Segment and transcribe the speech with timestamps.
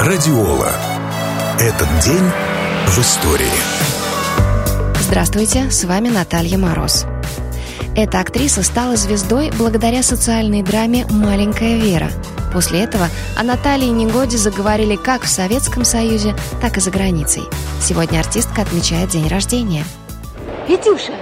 [0.00, 0.70] Радиола.
[1.58, 2.22] Этот день
[2.86, 3.46] в истории.
[5.00, 7.04] Здравствуйте, с вами Наталья Мороз.
[7.96, 12.12] Эта актриса стала звездой благодаря социальной драме «Маленькая Вера».
[12.52, 17.42] После этого о Наталье Негоде заговорили как в Советском Союзе, так и за границей.
[17.82, 19.82] Сегодня артистка отмечает день рождения.
[20.68, 21.14] Петюша,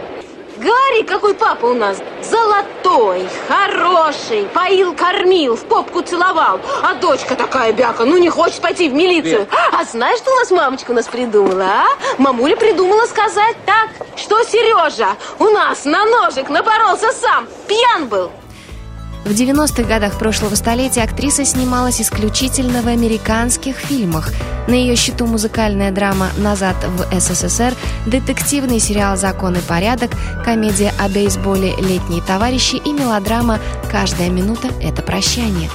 [0.57, 1.98] говори, какой папа у нас?
[2.23, 6.60] Золотой, хороший, поил, кормил, в попку целовал.
[6.83, 9.47] А дочка такая бяка, ну не хочет пойти в милицию.
[9.73, 11.87] А знаешь, что у нас мамочка у нас придумала, а?
[12.19, 18.30] Мамуля придумала сказать так, что Сережа у нас на ножик напоролся сам, пьян был
[19.26, 24.32] в 90-х годах прошлого столетия актриса снималась исключительно в американских фильмах.
[24.68, 27.74] На ее счету музыкальная драма «Назад в СССР»,
[28.06, 30.12] детективный сериал «Закон и порядок»,
[30.44, 33.58] комедия о бейсболе «Летние товарищи» и мелодрама
[33.90, 35.70] «Каждая минута– это прощание».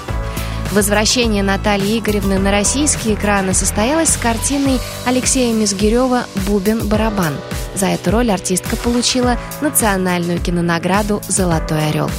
[0.71, 7.33] Возвращение Натальи Игоревны на российские экраны состоялось с картиной Алексея Мизгирева «Бубен-барабан».
[7.75, 12.09] За эту роль артистка получила национальную кинонаграду «Золотой орел».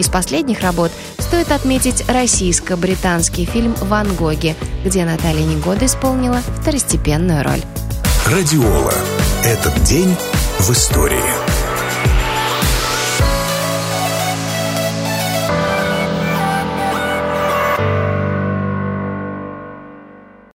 [0.00, 7.60] Из последних работ стоит отметить российско-британский фильм «Ван Гоги», где Наталья Негода исполнила второстепенную роль.
[8.24, 8.94] Радиола.
[9.44, 10.16] Этот день
[10.60, 11.59] в истории.